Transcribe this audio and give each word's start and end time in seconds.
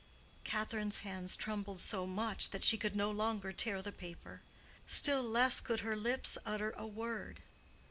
Catherine's 0.43 0.97
hands 1.05 1.35
trembled 1.35 1.79
so 1.79 2.07
much 2.07 2.49
that 2.49 2.63
she 2.63 2.75
could 2.75 2.95
no 2.95 3.11
longer 3.11 3.51
tear 3.53 3.83
the 3.83 3.91
paper: 3.91 4.41
still 4.87 5.21
less 5.21 5.61
could 5.61 5.81
her 5.81 5.95
lips 5.95 6.39
utter 6.43 6.71
a 6.75 6.87
word. 6.87 7.41